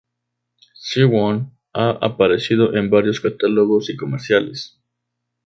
Siwon 0.73 1.45
ha 1.75 1.89
aparecido 1.99 2.75
en 2.75 2.89
varios 2.89 3.19
catálogos 3.21 3.87
y 3.91 3.95
comerciales. 3.97 4.81